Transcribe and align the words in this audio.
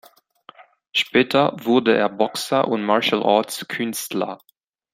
Später 0.93 1.53
wurde 1.63 1.95
er 1.95 2.09
Boxer 2.09 2.67
und 2.67 2.83
„Martial 2.83 3.21
Arts“-Künstler. 3.23 4.39